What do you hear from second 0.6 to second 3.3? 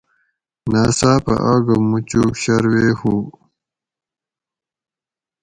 ناۤۡڅاۤپہ آگہ موچوگ شروے ھو